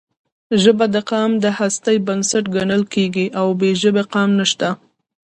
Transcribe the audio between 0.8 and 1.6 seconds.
د قام د